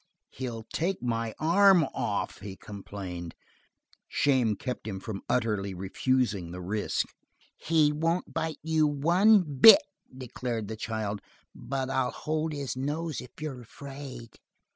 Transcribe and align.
"He'll 0.31 0.63
take 0.73 1.03
my 1.03 1.35
arm 1.37 1.83
off," 1.93 2.39
he 2.39 2.55
complained. 2.57 3.35
Shame 4.07 4.55
kept 4.55 4.87
him 4.87 4.99
from 4.99 5.21
utterly 5.29 5.75
refusing 5.75 6.49
the 6.49 6.59
risk. 6.59 7.05
"He 7.55 7.91
won't 7.91 8.33
bite 8.33 8.57
you 8.63 8.87
one 8.87 9.43
bit," 9.43 9.83
declared 10.17 10.69
the 10.69 10.75
child. 10.75 11.21
"But 11.53 11.91
I'll 11.91 12.09
hold 12.09 12.51
his 12.51 12.75
nose 12.75 13.21
if 13.21 13.29
you're 13.39 13.61
afraid." 13.61 14.39